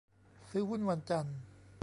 [0.49, 1.37] ซื้อหุ้นวันจันทร์